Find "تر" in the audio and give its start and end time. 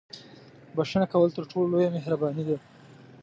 1.37-1.43